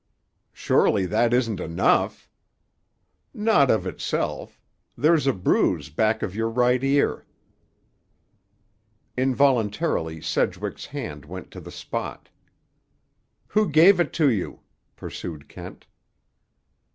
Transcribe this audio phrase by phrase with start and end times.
[0.51, 2.27] "Surely that isn't enough?"
[3.35, 4.59] "Not of itself.
[4.97, 7.27] There's a bruise back of your right ear."
[9.15, 12.29] Involuntarily Sedgwick's hand went to the spot.
[13.49, 14.61] "Who gave it to you?"
[14.95, 15.85] pursued Kent.